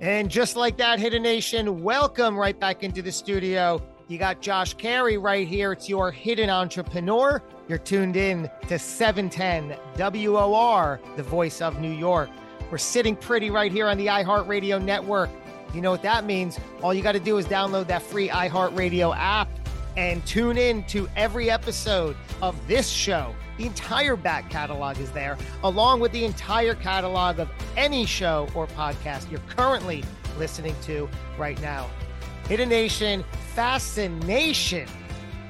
[0.00, 3.82] And just like that, Hidden Nation, welcome right back into the studio.
[4.08, 5.72] You got Josh Carey right here.
[5.72, 7.42] It's your hidden entrepreneur.
[7.68, 12.30] You're tuned in to 710 WOR, the voice of New York.
[12.70, 15.28] We're sitting pretty right here on the iHeartRadio network.
[15.74, 16.58] You know what that means?
[16.82, 19.50] All you got to do is download that free iHeartRadio app
[19.98, 23.34] and tune in to every episode of this show.
[23.60, 28.66] The entire back catalog is there, along with the entire catalog of any show or
[28.66, 30.02] podcast you're currently
[30.38, 31.90] listening to right now.
[32.48, 33.22] Hidden Nation
[33.54, 34.88] fascination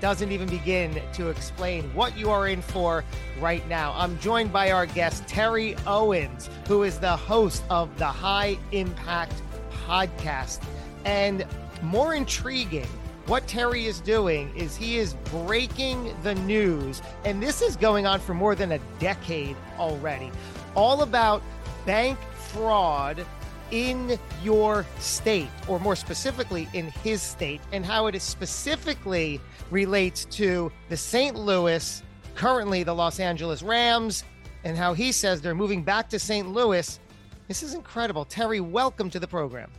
[0.00, 3.04] doesn't even begin to explain what you are in for
[3.38, 3.94] right now.
[3.96, 9.40] I'm joined by our guest, Terry Owens, who is the host of the High Impact
[9.86, 10.64] Podcast.
[11.04, 11.46] And
[11.80, 12.88] more intriguing,
[13.30, 18.18] what Terry is doing is he is breaking the news, and this is going on
[18.18, 20.32] for more than a decade already,
[20.74, 21.40] all about
[21.86, 23.24] bank fraud
[23.70, 29.40] in your state, or more specifically in his state, and how it is specifically
[29.70, 31.36] relates to the St.
[31.36, 32.02] Louis,
[32.34, 34.24] currently the Los Angeles Rams,
[34.64, 36.48] and how he says they're moving back to St.
[36.48, 36.98] Louis.
[37.46, 38.24] This is incredible.
[38.24, 39.70] Terry, welcome to the program.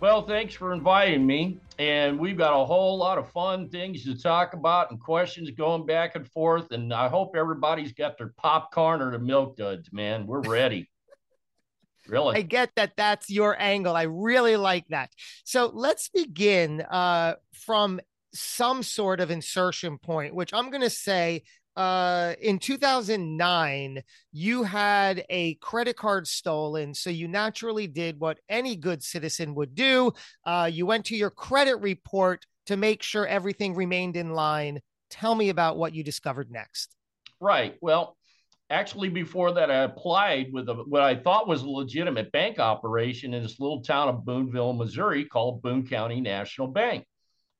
[0.00, 1.58] Well, thanks for inviting me.
[1.78, 5.84] And we've got a whole lot of fun things to talk about and questions going
[5.84, 6.70] back and forth.
[6.72, 10.26] And I hope everybody's got their popcorn or the milk duds, man.
[10.26, 10.88] We're ready.
[12.08, 12.38] really.
[12.38, 13.94] I get that that's your angle.
[13.94, 15.10] I really like that.
[15.44, 18.00] So let's begin uh, from
[18.32, 21.42] some sort of insertion point, which I'm going to say
[21.80, 26.92] uh, in 2009, you had a credit card stolen.
[26.92, 30.12] So you naturally did what any good citizen would do.
[30.44, 34.80] Uh, you went to your credit report to make sure everything remained in line.
[35.08, 36.94] Tell me about what you discovered next.
[37.40, 37.78] Right.
[37.80, 38.18] Well,
[38.68, 43.32] actually, before that, I applied with a, what I thought was a legitimate bank operation
[43.32, 47.06] in this little town of Boonville, Missouri called Boone County National Bank.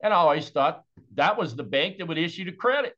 [0.02, 0.82] And I always thought
[1.14, 2.94] that was the bank that would issue the credit.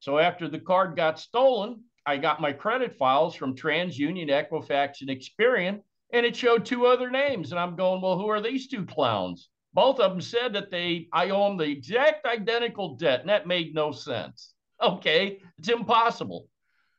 [0.00, 5.10] So after the card got stolen, I got my credit files from TransUnion, Equifax, and
[5.10, 5.80] Experian,
[6.12, 7.50] and it showed two other names.
[7.50, 9.48] And I'm going, well, who are these two clowns?
[9.74, 13.46] Both of them said that they I owe them the exact identical debt, and that
[13.46, 14.52] made no sense.
[14.78, 16.48] Okay, it's impossible.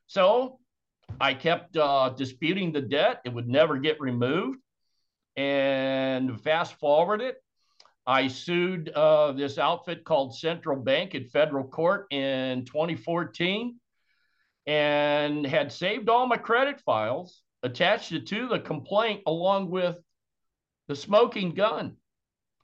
[0.07, 0.57] So
[1.21, 4.57] I kept uh, disputing the debt; it would never get removed.
[5.35, 7.35] And fast forward it,
[8.07, 13.77] I sued uh, this outfit called Central Bank in federal court in 2014
[14.65, 19.99] and had saved all my credit files, attached it to the complaint along with
[20.87, 21.97] the smoking gun.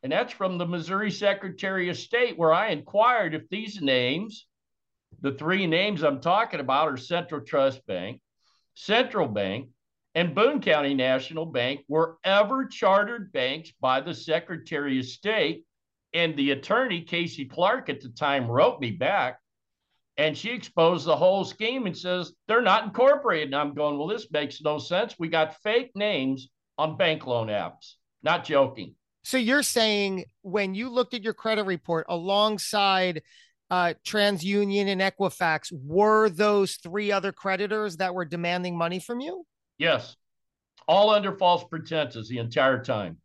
[0.01, 4.47] And that's from the Missouri Secretary of State, where I inquired if these names,
[5.19, 8.21] the three names I'm talking about, are Central Trust Bank,
[8.75, 9.69] Central Bank,
[10.15, 15.65] and Boone County National Bank were ever chartered banks by the Secretary of State.
[16.13, 19.39] And the attorney, Casey Clark, at the time wrote me back
[20.17, 23.47] and she exposed the whole scheme and says they're not incorporated.
[23.47, 25.15] And I'm going, well, this makes no sense.
[25.17, 27.93] We got fake names on bank loan apps.
[28.21, 28.95] Not joking.
[29.23, 33.23] So you're saying when you looked at your credit report alongside
[33.71, 39.45] uh, TransUnion and Equifax, were those three other creditors that were demanding money from you?
[39.77, 40.15] Yes.
[40.87, 43.17] All under false pretenses the entire time.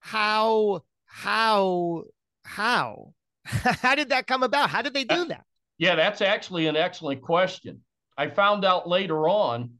[0.00, 2.04] How, how,
[2.44, 3.14] how?
[3.44, 4.70] how did that come about?
[4.70, 5.44] How did they do that?
[5.78, 7.80] Yeah, that's actually an excellent question.
[8.16, 9.70] I found out later on,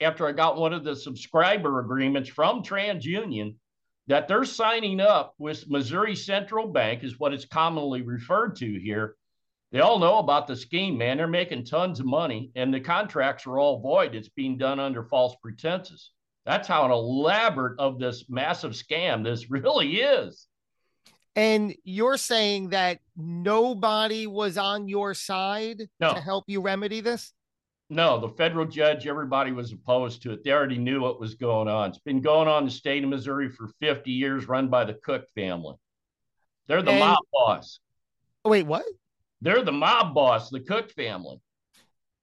[0.00, 3.56] after I got one of the subscriber agreements from TransUnion,
[4.06, 9.16] that they're signing up with Missouri Central Bank, is what it's commonly referred to here,
[9.70, 11.18] they all know about the scheme, man.
[11.18, 14.14] They're making tons of money, and the contracts are all void.
[14.14, 16.12] It's being done under false pretenses.
[16.46, 20.46] That's how an elaborate of this massive scam this really is.
[21.36, 26.14] And you're saying that nobody was on your side no.
[26.14, 27.32] to help you remedy this?
[27.90, 30.44] No, the federal judge, everybody was opposed to it.
[30.44, 31.90] They already knew what was going on.
[31.90, 34.94] It's been going on in the state of Missouri for 50 years, run by the
[34.94, 35.76] Cook family.
[36.66, 37.80] They're the and, mob boss.
[38.44, 38.84] Wait, what?
[39.40, 41.40] They're the mob boss, the Cook family.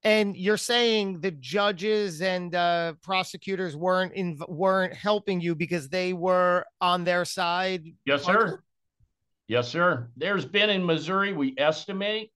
[0.02, 6.12] And you're saying the judges and uh, prosecutors weren't in, weren't helping you because they
[6.12, 7.84] were on their side.
[8.04, 8.60] Yes, sir.
[9.48, 10.10] Yes, sir.
[10.16, 12.30] There's been in Missouri, we estimate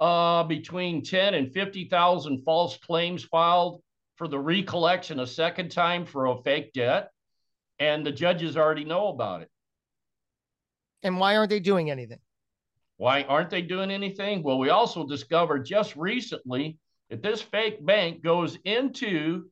[0.00, 3.82] uh, between 10 and 50,000 false claims filed
[4.16, 7.10] for the recollection a second time for a fake debt.
[7.78, 9.48] And the judges already know about it.
[11.02, 12.18] And why aren't they doing anything?
[13.02, 14.44] Why aren't they doing anything?
[14.44, 16.78] Well, we also discovered just recently
[17.10, 19.50] that this fake bank goes into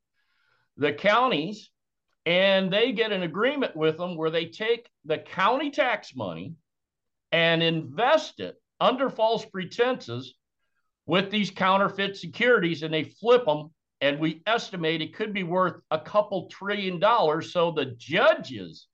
[0.76, 1.68] the counties
[2.24, 6.54] and they get an agreement with them where they take the county tax money
[7.32, 10.32] and invest it under false pretenses
[11.06, 15.80] with these counterfeit securities and they flip them and we estimate it could be worth
[15.90, 18.86] a couple trillion dollars so the judges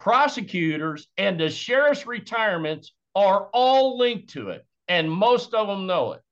[0.00, 6.12] prosecutors and the sheriff's retirements are all linked to it and most of them know
[6.12, 6.22] it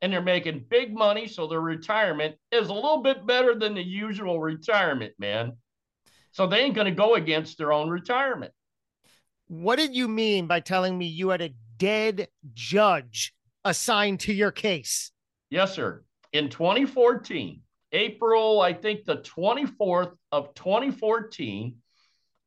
[0.00, 3.82] and they're making big money so their retirement is a little bit better than the
[3.82, 5.52] usual retirement man
[6.32, 8.52] so they ain't going to go against their own retirement
[9.48, 13.34] what did you mean by telling me you had a dead judge
[13.64, 15.12] assigned to your case?
[15.50, 16.04] Yes, sir.
[16.32, 17.60] In 2014,
[17.92, 21.74] April, I think the 24th of 2014,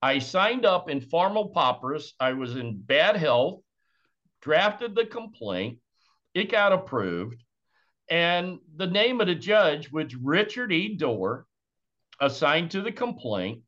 [0.06, 2.14] I signed up in forma pauperis.
[2.20, 3.64] I was in bad health,
[4.40, 5.80] drafted the complaint,
[6.36, 7.44] it got approved.
[8.08, 10.96] And the name of the judge was Richard E.
[10.96, 11.48] Dorr,
[12.22, 13.64] assigned to the complaint.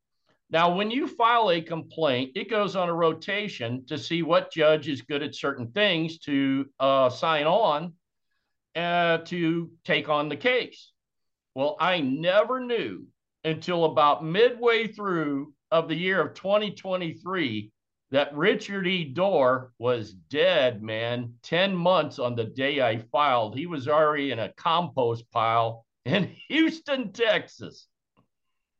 [0.51, 4.87] Now, when you file a complaint, it goes on a rotation to see what judge
[4.87, 7.93] is good at certain things to uh, sign on
[8.75, 10.91] uh, to take on the case.
[11.55, 13.07] Well, I never knew
[13.43, 17.71] until about midway through of the year of 2023
[18.11, 19.03] that Richard E.
[19.03, 23.57] Dorr was dead, man, 10 months on the day I filed.
[23.57, 27.87] He was already in a compost pile in Houston, Texas.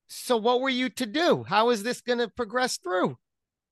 [0.07, 1.43] So what were you to do?
[1.43, 3.17] How is this going to progress through?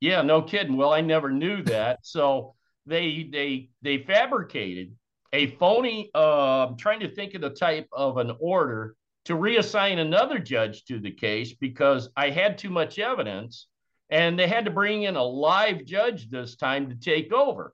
[0.01, 0.75] Yeah, no kidding.
[0.75, 1.99] Well, I never knew that.
[2.03, 4.93] So they they they fabricated
[5.33, 8.95] a phony uh I'm trying to think of the type of an order
[9.25, 13.67] to reassign another judge to the case because I had too much evidence
[14.09, 17.73] and they had to bring in a live judge this time to take over.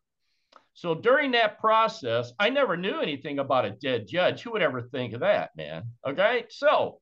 [0.74, 4.42] So during that process, I never knew anything about a dead judge.
[4.42, 5.83] Who would ever think of that, man?
[6.07, 6.45] Okay.
[6.50, 7.00] So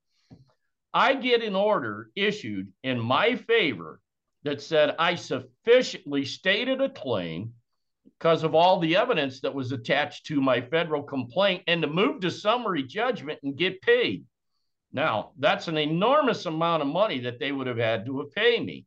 [0.94, 4.02] I get an order issued in my favor
[4.44, 7.54] that said I sufficiently stated a claim
[8.18, 12.22] because of all the evidence that was attached to my federal complaint and to move
[12.22, 14.26] to summary judgment and get paid.
[14.92, 18.66] Now, that's an enormous amount of money that they would have had to have paid
[18.66, 18.86] me.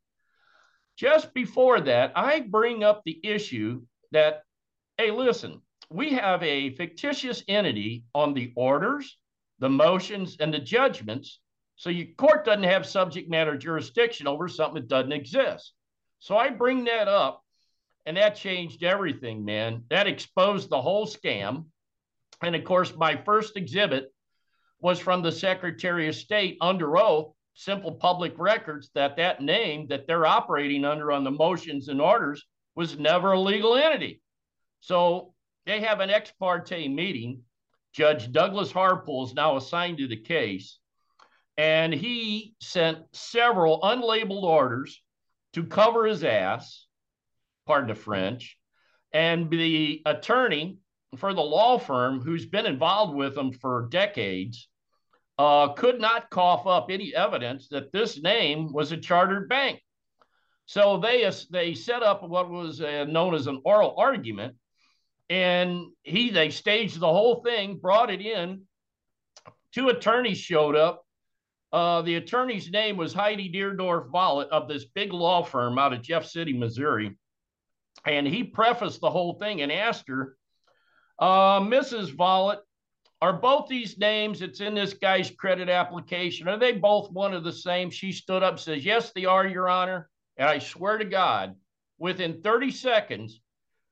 [0.96, 4.42] Just before that, I bring up the issue that,
[4.98, 9.16] hey, listen, we have a fictitious entity on the orders,
[9.58, 11.38] the motions, and the judgments
[11.76, 15.72] so your court doesn't have subject matter jurisdiction over something that doesn't exist.
[16.20, 17.42] So I bring that up,
[18.06, 19.82] and that changed everything, man.
[19.90, 21.64] That exposed the whole scam.
[22.40, 24.11] And of course, my first exhibit
[24.82, 30.06] was from the Secretary of State under oath, simple public records that that name that
[30.06, 32.44] they're operating under on the motions and orders
[32.74, 34.20] was never a legal entity.
[34.80, 35.32] So
[35.64, 37.42] they have an ex parte meeting.
[37.92, 40.78] Judge Douglas Harpool is now assigned to the case
[41.56, 45.02] and he sent several unlabeled orders
[45.52, 46.86] to cover his ass,
[47.66, 48.56] pardon the French.
[49.12, 50.78] And the attorney
[51.18, 54.68] for the law firm, who's been involved with them for decades,
[55.38, 59.80] uh, could not cough up any evidence that this name was a chartered bank.
[60.66, 64.56] So they they set up what was uh, known as an oral argument,
[65.28, 68.62] and he they staged the whole thing, brought it in.
[69.72, 71.04] Two attorneys showed up
[71.72, 76.02] uh, the attorney's name was Heidi Doerhoff Vollet of this big law firm out of
[76.02, 77.16] Jeff City, Missouri.
[78.04, 80.36] And he prefaced the whole thing and asked her,
[81.18, 82.14] uh, Mrs.
[82.14, 82.58] Vollet,
[83.22, 87.44] are both these names it's in this guy's credit application, are they both one of
[87.44, 87.88] the same?
[87.88, 90.10] She stood up says, Yes, they are, Your Honor.
[90.36, 91.54] And I swear to God,
[91.98, 93.40] within 30 seconds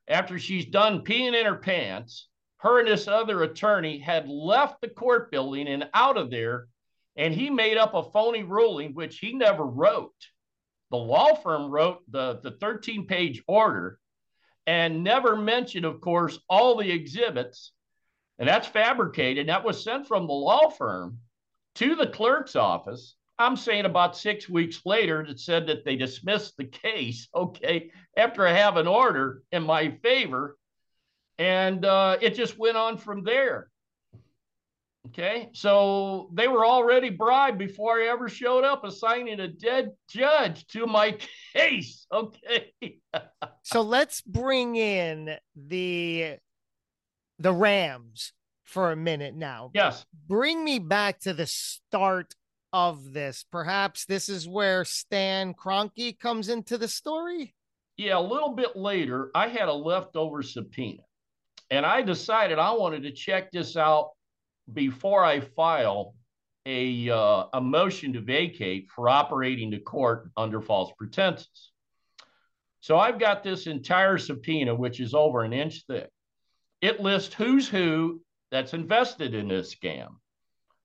[0.09, 4.89] after she's done peeing in her pants, her and this other attorney had left the
[4.89, 6.67] court building and out of there
[7.15, 10.11] and he made up a phony ruling, which he never wrote.
[10.89, 13.97] The law firm wrote the, the 13 page order
[14.67, 17.71] and never mentioned, of course, all the exhibits.
[18.41, 19.47] And that's fabricated.
[19.47, 21.19] That was sent from the law firm
[21.75, 23.15] to the clerk's office.
[23.37, 28.47] I'm saying about six weeks later, it said that they dismissed the case, okay, after
[28.47, 30.57] I have an order in my favor.
[31.37, 33.69] And uh, it just went on from there.
[35.09, 40.65] Okay, so they were already bribed before I ever showed up, assigning a dead judge
[40.67, 41.15] to my
[41.53, 42.07] case.
[42.11, 42.71] Okay.
[43.61, 46.37] so let's bring in the
[47.41, 48.33] the Rams
[48.63, 49.71] for a minute now.
[49.73, 50.05] Yes.
[50.27, 52.35] Bring me back to the start
[52.73, 53.45] of this.
[53.51, 57.53] Perhaps this is where Stan Kroenke comes into the story.
[57.97, 61.03] Yeah, a little bit later, I had a leftover subpoena,
[61.69, 64.11] and I decided I wanted to check this out
[64.71, 66.15] before I file
[66.65, 71.71] a uh, a motion to vacate for operating the court under false pretenses.
[72.79, 76.09] So I've got this entire subpoena, which is over an inch thick.
[76.81, 80.15] It lists who's who that's invested in this scam.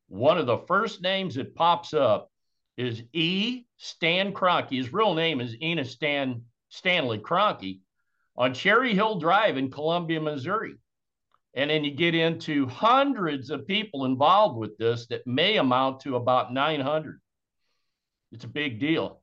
[0.09, 2.31] One of the first names that pops up
[2.77, 3.65] is E.
[3.79, 4.71] Stan Kroenke.
[4.77, 7.81] His real name is Enos Stan Stanley Kroenke
[8.37, 10.75] on Cherry Hill Drive in Columbia, Missouri.
[11.55, 16.17] And then you get into hundreds of people involved with this that may amount to
[16.17, 17.19] about 900.
[18.31, 19.23] It's a big deal.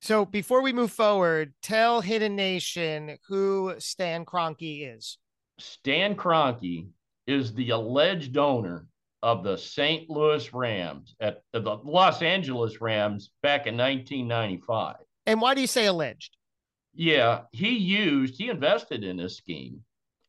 [0.00, 5.18] So before we move forward, tell Hidden Nation who Stan Kroenke is.
[5.60, 6.88] Stan Kroenke
[7.26, 8.86] is the alleged owner
[9.22, 10.08] of the St.
[10.08, 14.96] Louis Rams at the Los Angeles Rams back in 1995.
[15.26, 16.36] And why do you say alleged?
[16.94, 19.84] Yeah, he used, he invested in this scheme.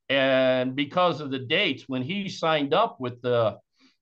[0.10, 3.58] And because of the dates when he signed up with the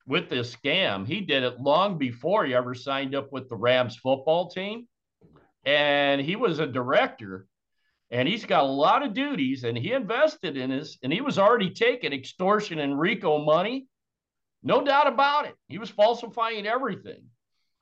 [0.07, 3.95] with this scam, he did it long before he ever signed up with the Rams
[3.95, 4.87] football team.
[5.65, 7.45] And he was a director
[8.11, 11.37] and he's got a lot of duties and he invested in his and he was
[11.37, 13.87] already taking extortion and RICO money.
[14.63, 15.55] No doubt about it.
[15.67, 17.23] He was falsifying everything.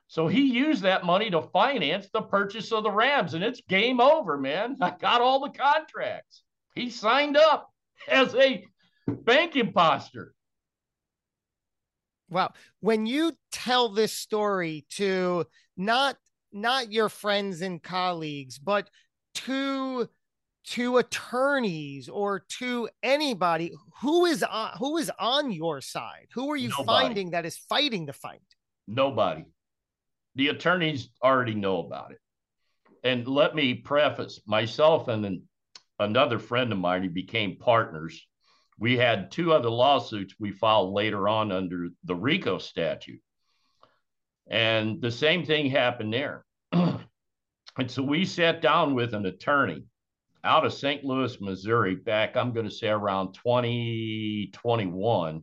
[0.08, 4.00] So he used that money to finance the purchase of the Rams, and it's game
[4.00, 4.78] over, man.
[4.82, 6.44] I got all the contracts.
[6.76, 7.70] He signed up
[8.08, 8.66] as a
[9.08, 10.34] bank imposter.
[12.30, 12.54] Wow.
[12.80, 16.18] When you tell this story to not
[16.52, 18.90] not your friends and colleagues, but
[19.36, 20.10] to
[20.68, 26.58] to attorneys or to anybody who is on who is on your side who are
[26.58, 26.86] you Nobody.
[26.86, 28.42] finding that is fighting the fight
[28.88, 29.46] Nobody
[30.38, 32.20] the attorneys already know about it.
[33.04, 35.42] And let me preface myself and
[36.00, 38.24] another friend of mine who became partners.
[38.80, 43.20] We had two other lawsuits we filed later on under the RICO statute.
[44.48, 46.46] And the same thing happened there.
[46.72, 47.02] and
[47.88, 49.86] so we sat down with an attorney
[50.44, 51.04] out of St.
[51.04, 55.42] Louis, Missouri, back, I'm going to say around 2021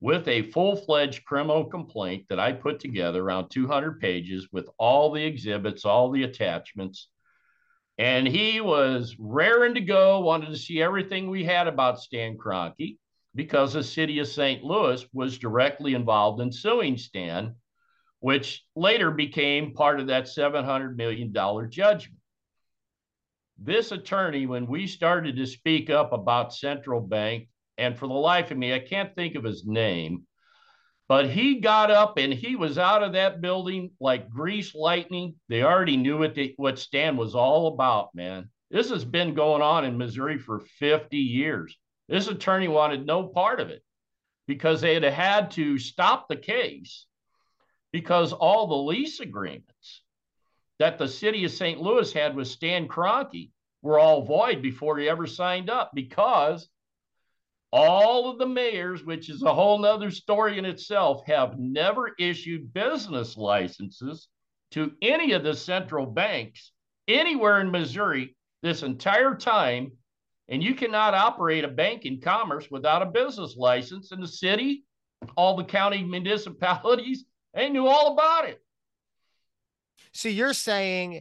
[0.00, 5.10] with a full fledged criminal complaint that I put together around 200 pages with all
[5.10, 7.08] the exhibits, all the attachments.
[7.98, 12.96] And he was raring to go, wanted to see everything we had about Stan Kroenke
[13.34, 14.62] because the city of St.
[14.62, 17.56] Louis was directly involved in suing Stan,
[18.20, 21.32] which later became part of that $700 million
[21.70, 22.17] judgment.
[23.58, 28.50] This attorney, when we started to speak up about Central Bank and for the life
[28.50, 30.24] of me, I can't think of his name.
[31.08, 35.34] But he got up and he was out of that building like grease lightning.
[35.48, 38.50] They already knew what, the, what Stan was all about, man.
[38.70, 41.74] This has been going on in Missouri for 50 years.
[42.08, 43.82] This attorney wanted no part of it
[44.46, 47.06] because they had had to stop the case
[47.92, 50.02] because all the lease agreements
[50.78, 51.80] that the city of St.
[51.80, 53.50] Louis had with Stan Kroenke
[53.82, 56.68] were all void before he ever signed up because
[57.72, 62.72] all of the mayors, which is a whole nother story in itself, have never issued
[62.72, 64.28] business licenses
[64.70, 66.72] to any of the central banks
[67.06, 69.92] anywhere in Missouri this entire time.
[70.48, 74.12] And you cannot operate a bank in commerce without a business license.
[74.12, 74.84] in the city,
[75.36, 78.62] all the county municipalities, they knew all about it.
[80.18, 81.20] So you're saying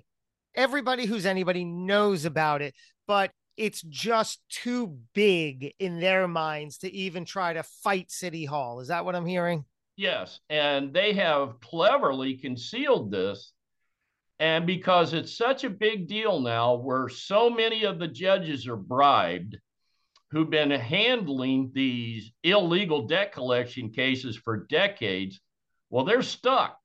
[0.56, 2.74] everybody who's anybody knows about it,
[3.06, 8.80] but it's just too big in their minds to even try to fight City Hall.
[8.80, 9.66] Is that what I'm hearing?
[9.98, 10.40] Yes.
[10.50, 13.54] And they have cleverly concealed this.
[14.40, 18.76] And because it's such a big deal now, where so many of the judges are
[18.76, 19.58] bribed
[20.32, 25.40] who've been handling these illegal debt collection cases for decades,
[25.92, 26.80] well, they're stuck.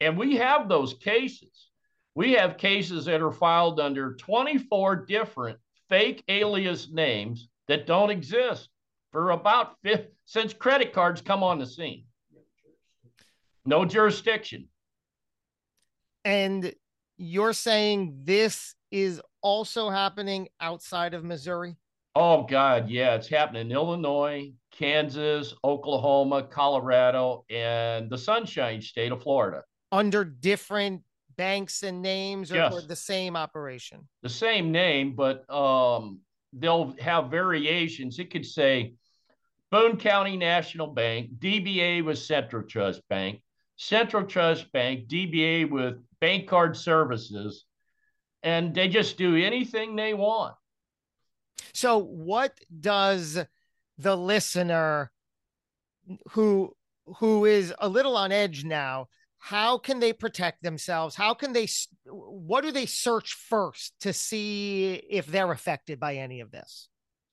[0.00, 1.70] And we have those cases.
[2.14, 8.68] We have cases that are filed under 24 different fake alias names that don't exist
[9.12, 12.04] for about fifth, since credit cards come on the scene.
[13.64, 14.68] No jurisdiction.
[16.24, 16.74] And
[17.16, 21.76] you're saying this is also happening outside of Missouri?
[22.14, 29.22] Oh God, yeah, it's happening in Illinois, Kansas, Oklahoma, Colorado, and the Sunshine State of
[29.22, 29.62] Florida.
[29.96, 31.02] Under different
[31.36, 32.72] banks and names or, yes.
[32.72, 34.06] or the same operation?
[34.22, 36.20] The same name, but um,
[36.52, 38.18] they'll have variations.
[38.18, 38.94] It could say
[39.70, 43.40] Boone County National Bank, DBA with Central Trust Bank,
[43.76, 47.64] Central Trust Bank, DBA with Bank Card Services,
[48.42, 50.54] and they just do anything they want.
[51.72, 53.38] So, what does
[53.98, 55.10] the listener
[56.30, 56.74] who
[57.18, 59.08] who is a little on edge now,
[59.46, 61.14] how can they protect themselves?
[61.14, 61.68] How can they,
[62.04, 66.88] what do they search first to see if they're affected by any of this?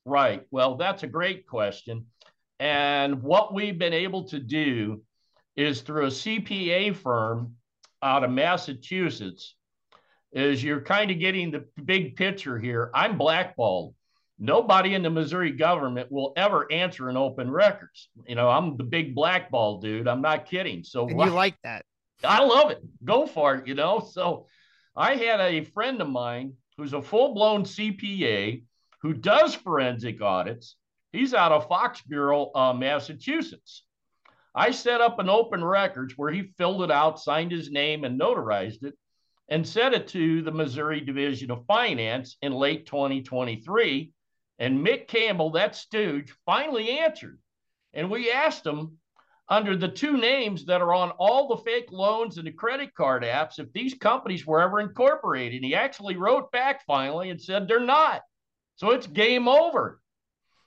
[0.06, 0.44] Right.
[0.52, 2.06] Well, that's a great question.
[2.60, 5.02] And what we've been able to do
[5.56, 7.56] is through a CPA firm
[8.04, 9.56] out of Massachusetts,
[10.34, 12.92] is you're kind of getting the big picture here.
[12.94, 13.96] I'm blackballed.
[14.38, 18.10] Nobody in the Missouri government will ever answer an open records.
[18.28, 20.08] You know, I'm the big blackball dude.
[20.08, 20.84] I'm not kidding.
[20.84, 21.86] So and you like that?
[22.24, 22.82] I love it.
[23.04, 23.68] Go for it.
[23.68, 24.00] You know.
[24.12, 24.48] So
[24.96, 28.64] I had a friend of mine who's a full blown CPA
[29.02, 30.76] who does forensic audits.
[31.12, 33.84] He's out of Foxborough, uh, Massachusetts.
[34.56, 38.20] I set up an open records where he filled it out, signed his name, and
[38.20, 38.96] notarized it,
[39.50, 44.12] and sent it to the Missouri Division of Finance in late 2023.
[44.60, 47.40] And Mick Campbell, that stooge, finally answered.
[47.94, 48.98] And we asked him
[49.50, 53.24] under the two names that are on all the fake loans and the credit card
[53.24, 55.56] apps if these companies were ever incorporated.
[55.56, 58.22] And he actually wrote back finally and said they're not.
[58.76, 60.00] So it's game over.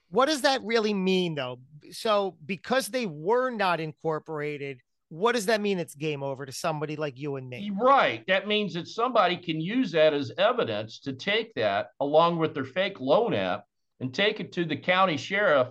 [0.09, 1.59] What does that really mean, though?
[1.91, 4.79] So, because they were not incorporated,
[5.09, 5.79] what does that mean?
[5.79, 7.71] It's game over to somebody like you and me.
[7.73, 8.23] Right.
[8.27, 12.65] That means that somebody can use that as evidence to take that along with their
[12.65, 13.63] fake loan app
[13.99, 15.69] and take it to the county sheriff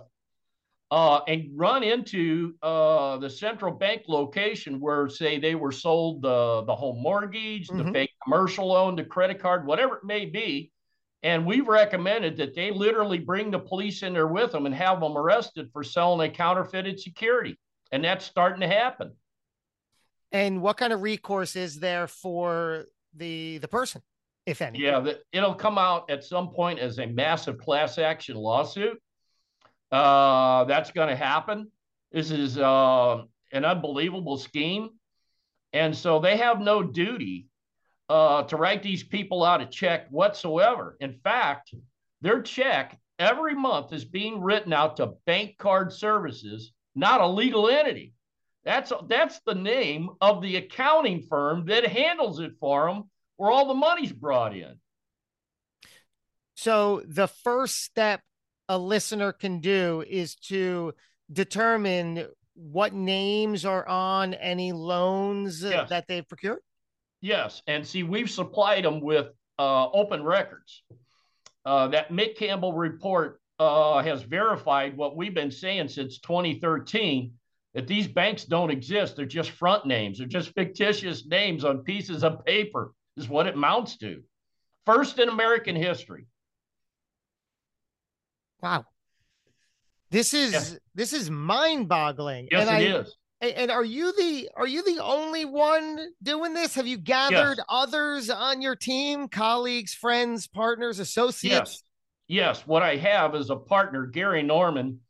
[0.89, 6.63] uh, and run into uh, the central bank location where, say, they were sold the,
[6.65, 7.87] the home mortgage, mm-hmm.
[7.87, 10.71] the fake commercial loan, the credit card, whatever it may be.
[11.23, 15.01] And we've recommended that they literally bring the police in there with them and have
[15.01, 17.57] them arrested for selling a counterfeited security.
[17.91, 19.11] And that's starting to happen.
[20.31, 24.01] And what kind of recourse is there for the the person,
[24.45, 24.79] if any?
[24.79, 29.01] Yeah, the, it'll come out at some point as a massive class action lawsuit.
[29.91, 31.71] Uh, that's going to happen.
[32.11, 34.89] This is uh, an unbelievable scheme.
[35.73, 37.47] And so they have no duty
[38.09, 40.97] uh, to write these people out a check whatsoever.
[40.99, 41.73] In fact,
[42.21, 47.69] their check every month is being written out to Bank Card Services, not a legal
[47.69, 48.13] entity.
[48.63, 53.67] That's that's the name of the accounting firm that handles it for them, where all
[53.67, 54.75] the money's brought in.
[56.55, 58.21] So the first step
[58.69, 60.93] a listener can do is to
[61.31, 65.89] determine what names are on any loans yes.
[65.89, 66.59] that they've procured?
[67.21, 67.61] Yes.
[67.67, 69.27] And see, we've supplied them with
[69.59, 70.83] uh, open records.
[71.65, 77.33] Uh, that Mick Campbell report uh, has verified what we've been saying since 2013
[77.73, 79.15] that these banks don't exist.
[79.15, 83.55] They're just front names, they're just fictitious names on pieces of paper, is what it
[83.55, 84.23] amounts to.
[84.85, 86.25] First in American history.
[88.61, 88.85] Wow.
[90.09, 92.47] This is this is mind-boggling.
[92.51, 93.15] Yes, and it I, is.
[93.39, 96.73] And are you the are you the only one doing this?
[96.75, 97.65] Have you gathered yes.
[97.69, 101.83] others on your team, colleagues, friends, partners, associates?
[102.27, 102.57] Yes.
[102.59, 102.67] Yes.
[102.67, 105.01] What I have is a partner, Gary Norman,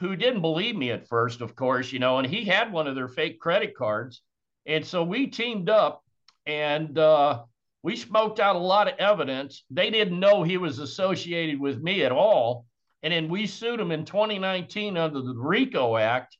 [0.00, 2.94] who didn't believe me at first, of course, you know, and he had one of
[2.94, 4.20] their fake credit cards.
[4.66, 6.04] And so we teamed up
[6.44, 7.42] and uh,
[7.82, 9.64] we smoked out a lot of evidence.
[9.70, 12.66] They didn't know he was associated with me at all.
[13.02, 16.36] And then we sued them in 2019 under the RICO Act.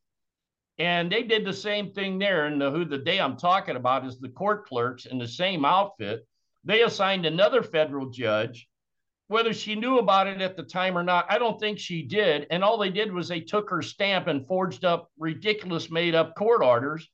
[0.78, 2.46] And they did the same thing there.
[2.46, 5.64] And the, who the day I'm talking about is the court clerks in the same
[5.64, 6.26] outfit.
[6.64, 8.68] They assigned another federal judge.
[9.28, 12.46] Whether she knew about it at the time or not, I don't think she did.
[12.50, 16.36] And all they did was they took her stamp and forged up ridiculous made up
[16.36, 17.08] court orders.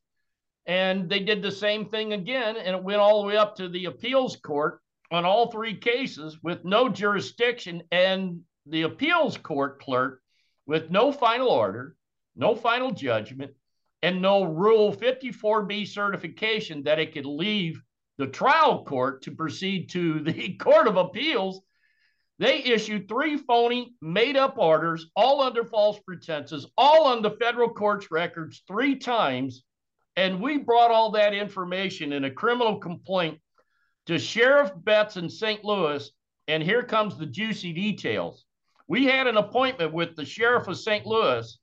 [0.67, 2.57] And they did the same thing again.
[2.57, 4.81] And it went all the way up to the appeals court
[5.11, 7.83] on all three cases with no jurisdiction.
[7.91, 10.21] And the appeals court clerk
[10.67, 11.97] with no final order,
[12.37, 13.53] no final judgment,
[14.03, 17.83] and no Rule 54B certification that it could leave
[18.19, 21.61] the trial court to proceed to the Court of Appeals.
[22.39, 27.71] They issued three phony, made up orders, all under false pretenses, all on the federal
[27.71, 29.65] court's records three times.
[30.15, 33.41] And we brought all that information in a criminal complaint
[34.07, 35.65] to Sheriff Betts in St.
[35.65, 36.09] Louis.
[36.47, 38.45] And here comes the juicy details.
[38.89, 41.07] We had an appointment with the sheriff of St.
[41.07, 41.59] Louis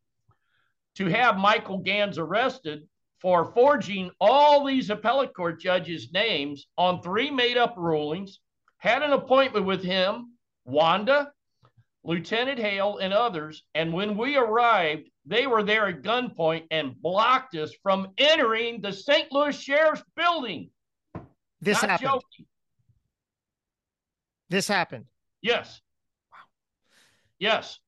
[0.96, 2.88] to have Michael Gans arrested
[3.20, 8.40] for forging all these appellate court judges' names on three made up rulings,
[8.78, 10.34] had an appointment with him,
[10.66, 11.32] Wanda,
[12.04, 13.64] Lieutenant Hale, and others.
[13.74, 18.94] And when we arrived, they were there at gunpoint and blocked us from entering the
[18.94, 19.32] St.
[19.32, 20.70] Louis Sheriff's building.
[21.62, 22.10] This Not happened.
[22.10, 22.46] Joking.
[24.50, 25.06] This happened.
[25.42, 25.82] Yes.
[27.40, 27.80] Yes.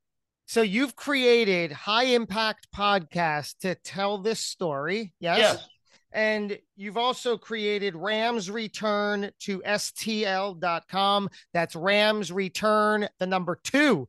[0.46, 5.14] So you've created high impact podcast to tell this story.
[5.20, 5.40] Yes.
[5.40, 5.68] Yes.
[6.14, 11.30] And you've also created Rams Return to STL.com.
[11.54, 14.08] That's Rams Return, the number two,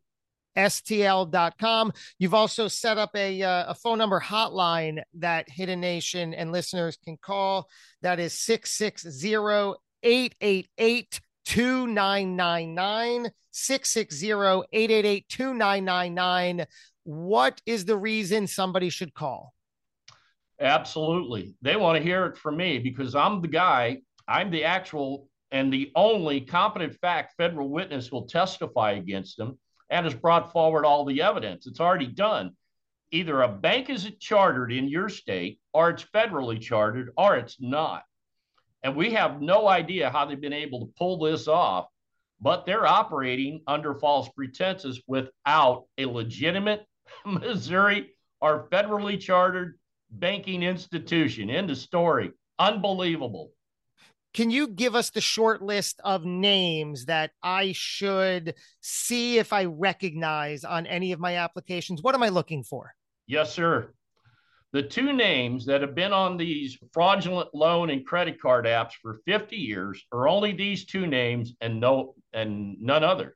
[0.56, 1.92] STL.com.
[2.18, 6.96] You've also set up a, uh, a phone number hotline that Hidden Nation and listeners
[7.04, 7.68] can call.
[8.02, 9.74] That is 660
[10.04, 13.32] 888 2999.
[13.50, 14.30] 660
[14.72, 16.66] 888 2999.
[17.04, 19.54] What is the reason somebody should call?
[20.60, 21.54] Absolutely.
[21.62, 25.72] They want to hear it from me because I'm the guy, I'm the actual and
[25.72, 29.58] the only competent fact federal witness will testify against them
[29.88, 31.66] and has brought forward all the evidence.
[31.66, 32.52] It's already done.
[33.10, 38.02] Either a bank is chartered in your state or it's federally chartered or it's not.
[38.88, 41.88] And we have no idea how they've been able to pull this off,
[42.40, 46.86] but they're operating under false pretenses without a legitimate
[47.26, 49.78] Missouri or federally chartered
[50.10, 51.50] banking institution.
[51.50, 52.30] End of story.
[52.58, 53.50] Unbelievable.
[54.32, 59.66] Can you give us the short list of names that I should see if I
[59.66, 62.02] recognize on any of my applications?
[62.02, 62.94] What am I looking for?
[63.26, 63.92] Yes, sir.
[64.72, 69.20] The two names that have been on these fraudulent loan and credit card apps for
[69.24, 73.34] 50 years are only these two names and no and none other.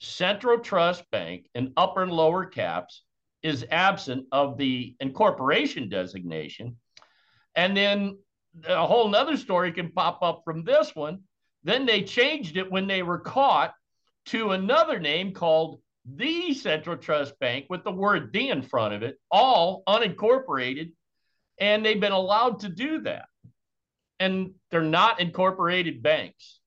[0.00, 3.04] Central Trust Bank and upper and lower caps
[3.42, 6.76] is absent of the incorporation designation.
[7.54, 8.18] And then
[8.66, 11.20] a whole nother story can pop up from this one.
[11.64, 13.74] Then they changed it when they were caught
[14.26, 19.02] to another name called the Central Trust Bank with the word D in front of
[19.02, 20.92] it, all unincorporated.
[21.58, 23.26] And they've been allowed to do that.
[24.18, 26.60] And they're not incorporated banks.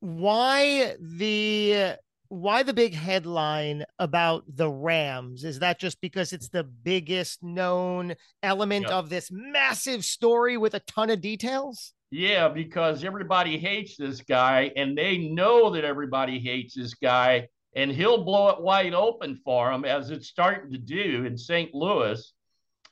[0.00, 1.96] Why the
[2.28, 5.44] why the big headline about the Rams?
[5.44, 10.80] Is that just because it's the biggest known element of this massive story with a
[10.80, 11.92] ton of details?
[12.10, 17.92] Yeah, because everybody hates this guy and they know that everybody hates this guy and
[17.92, 21.72] he'll blow it wide open for them as it's starting to do in St.
[21.74, 22.32] Louis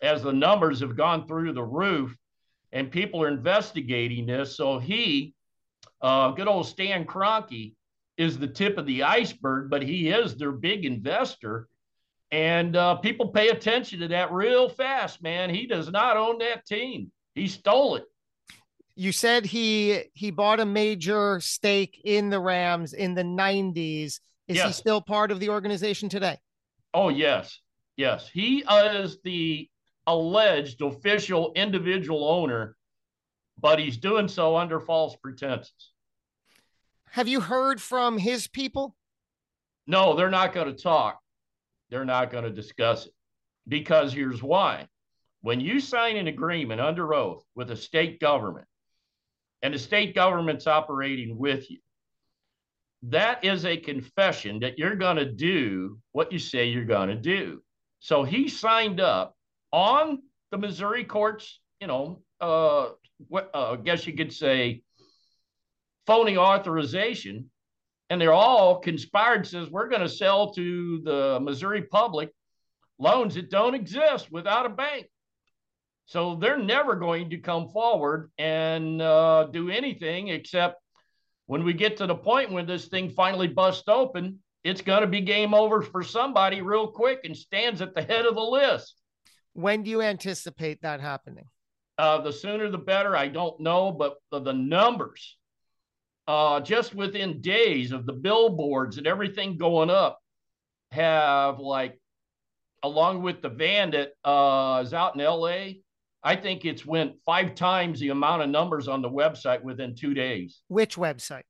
[0.02, 2.14] as the numbers have gone through the roof
[2.70, 4.56] and people are investigating this.
[4.56, 5.34] So he,
[6.02, 7.72] uh, good old Stan Kroenke,
[8.18, 11.66] is the tip of the iceberg, but he is their big investor.
[12.30, 15.50] And uh, people pay attention to that real fast, man.
[15.50, 17.10] He does not own that team.
[17.34, 18.04] He stole it.
[18.96, 24.20] You said he he bought a major stake in the Rams in the 90s.
[24.48, 24.66] Is yes.
[24.66, 26.38] he still part of the organization today?
[26.92, 27.60] Oh, yes.
[27.96, 28.28] Yes.
[28.28, 29.68] He is the
[30.06, 32.76] alleged official individual owner,
[33.58, 35.92] but he's doing so under false pretenses.
[37.10, 38.96] Have you heard from his people?
[39.86, 41.20] No, they're not going to talk.
[41.90, 43.12] They're not going to discuss it
[43.68, 44.88] because here's why.
[45.42, 48.66] When you sign an agreement under oath with a state government
[49.62, 51.78] and the state government's operating with you,
[53.08, 57.16] that is a confession that you're going to do what you say you're going to
[57.16, 57.62] do.
[58.00, 59.36] So he signed up
[59.72, 62.90] on the Missouri courts, you know, uh,
[63.32, 64.82] uh, I guess you could say
[66.06, 67.50] phony authorization,
[68.10, 69.46] and they're all conspired.
[69.46, 72.30] Says we're going to sell to the Missouri public
[72.98, 75.06] loans that don't exist without a bank.
[76.06, 80.83] So they're never going to come forward and uh, do anything except
[81.46, 85.06] when we get to the point when this thing finally busts open, it's going to
[85.06, 88.96] be game over for somebody real quick and stands at the head of the list.
[89.52, 91.44] When do you anticipate that happening?
[91.98, 93.16] Uh, the sooner the better.
[93.16, 95.36] I don't know, but the, the numbers
[96.26, 100.18] uh, just within days of the billboards and everything going up,
[100.90, 102.00] have like,
[102.82, 105.80] along with the van that uh, is out in LA,
[106.24, 110.14] I think it's went five times the amount of numbers on the website within two
[110.14, 110.62] days.
[110.68, 111.42] Which website?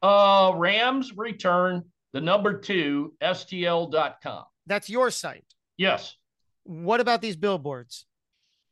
[0.00, 4.44] Uh, Rams Return, the number two, STL.com.
[4.66, 5.44] That's your site.
[5.76, 6.14] Yes.
[6.62, 8.06] What about these billboards?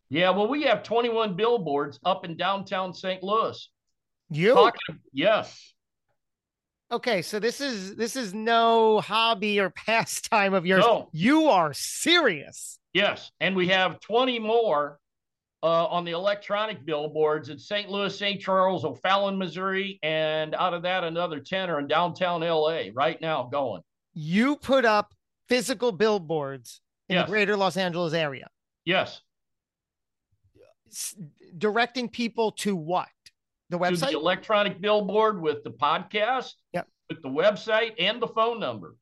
[0.09, 3.23] Yeah, well, we have 21 billboards up in downtown St.
[3.23, 3.69] Louis.
[4.31, 4.55] You?
[4.55, 5.75] Talking, yes.
[6.93, 10.85] Okay, so this is this is no hobby or pastime of yours.
[10.85, 11.09] No.
[11.13, 12.79] You are serious.
[12.93, 15.01] Yes, and we have 20 more
[15.65, 17.89] uh, on the electronic billboards in St.
[17.89, 18.39] Louis, St.
[18.39, 23.49] Charles, O'Fallon, Missouri, and out of that, another 10 are in downtown LA right now
[23.51, 23.81] going.
[24.13, 25.15] You put up
[25.49, 27.27] physical billboards in yes.
[27.27, 28.47] the greater Los Angeles area.
[28.85, 29.23] Yes.
[30.91, 31.17] S-
[31.57, 33.09] directing people to what?
[33.71, 34.11] The website?
[34.11, 36.87] the electronic billboard with the podcast, yep.
[37.09, 38.97] with the website and the phone number.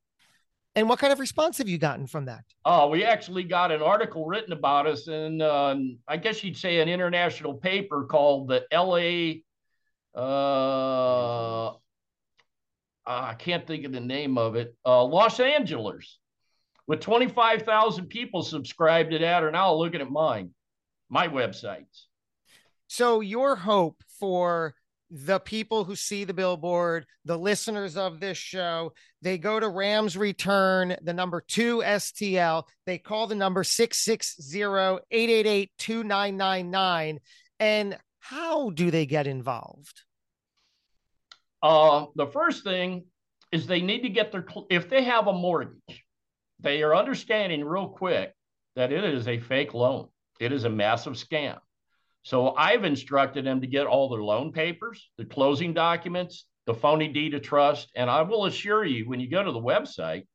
[0.75, 2.45] And what kind of response have you gotten from that?
[2.65, 5.77] Oh, we actually got an article written about us in, uh,
[6.09, 9.43] I guess you'd say, an international paper called the LA.
[10.19, 11.75] Uh,
[13.05, 14.75] I can't think of the name of it.
[14.87, 16.19] Uh, Los Angeles,
[16.87, 20.51] with 25,000 people subscribed to that, are now looking at mine,
[21.11, 22.07] my websites.
[22.87, 24.75] So, your hope for
[25.13, 30.17] the people who see the billboard, the listeners of this show, they go to Rams
[30.17, 32.65] Return, the number two STL.
[32.87, 34.63] They call the number 660
[35.11, 37.21] 888 2999.
[37.61, 40.01] And how do they get involved?
[41.63, 43.05] Uh, the first thing
[43.53, 46.07] is they need to get their, if they have a mortgage,
[46.59, 48.33] they are understanding real quick
[48.77, 50.09] that it is a fake loan,
[50.41, 51.59] it is a massive scam.
[52.23, 57.09] So I've instructed them to get all their loan papers, the closing documents, the phony
[57.09, 57.91] deed of trust.
[57.97, 60.27] And I will assure you, when you go to the website,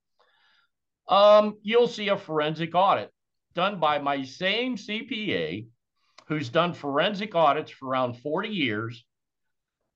[1.07, 3.11] um, you'll see a forensic audit
[3.55, 5.67] done by my same CPA
[6.27, 9.05] who's done forensic audits for around 40 years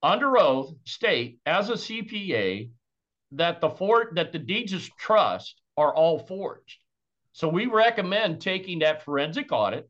[0.02, 2.70] under oath state as a CPA
[3.34, 6.78] that the for, that the deeds of trust are all forged.
[7.34, 9.90] So we recommend taking that forensic audit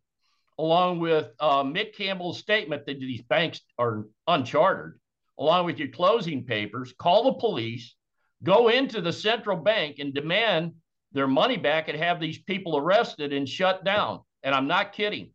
[0.62, 5.00] along with uh, Mick Campbell's statement that these banks are unchartered,
[5.40, 7.96] along with your closing papers, call the police,
[8.44, 10.74] go into the central bank and demand
[11.14, 14.20] their money back and have these people arrested and shut down.
[14.44, 15.32] And I'm not kidding.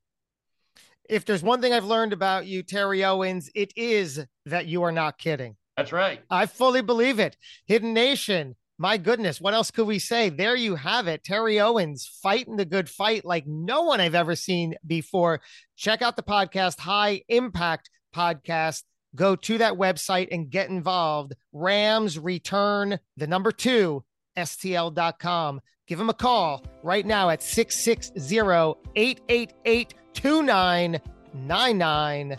[1.08, 4.92] If there's one thing I've learned about you, Terry Owens, it is that you are
[4.92, 5.56] not kidding.
[5.76, 6.20] That's right.
[6.30, 7.36] I fully believe it.
[7.66, 10.28] Hidden Nation, my goodness, what else could we say?
[10.28, 11.24] There you have it.
[11.24, 15.40] Terry Owens fighting the good fight like no one I've ever seen before.
[15.76, 18.82] Check out the podcast, High Impact Podcast.
[19.14, 21.34] Go to that website and get involved.
[21.52, 24.04] Rams return the number two,
[24.36, 25.62] STL.com.
[25.86, 32.36] Give him a call right now at 660 888 2999.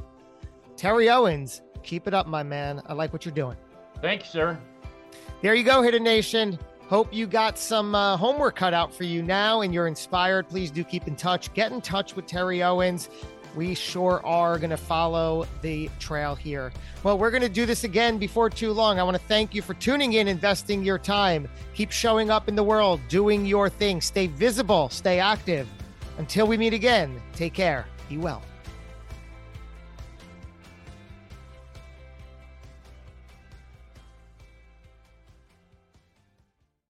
[0.76, 2.84] Terry Owens, keep it up, my man.
[2.86, 3.58] I like what you're doing.
[4.02, 4.60] Thanks, sir.
[5.40, 6.58] There you go, Hidden Nation.
[6.90, 10.50] Hope you got some uh, homework cut out for you now and you're inspired.
[10.50, 11.54] Please do keep in touch.
[11.54, 13.10] Get in touch with Terry Owens.
[13.56, 16.72] We sure are going to follow the trail here.
[17.04, 19.00] Well, we're going to do this again before too long.
[19.00, 21.48] I want to thank you for tuning in, investing your time.
[21.76, 24.02] Keep showing up in the world, doing your thing.
[24.02, 25.68] Stay visible, stay active.
[26.18, 27.86] Until we meet again, take care.
[28.10, 28.42] Be well.